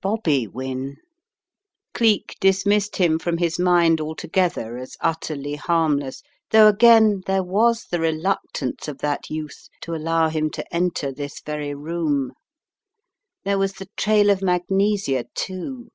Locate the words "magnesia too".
14.40-15.90